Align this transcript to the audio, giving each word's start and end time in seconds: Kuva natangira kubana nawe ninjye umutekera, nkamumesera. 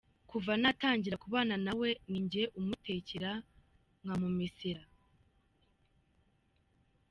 Kuva 0.29 0.51
natangira 0.61 1.15
kubana 1.23 1.55
nawe 1.65 1.89
ninjye 2.09 2.43
umutekera, 2.59 3.31
nkamumesera. 4.01 4.83